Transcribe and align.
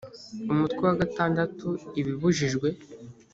umutwe 0.51 0.81
wa 0.87 0.95
gatandatu 1.01 1.67
ibibujijwe 1.99 2.67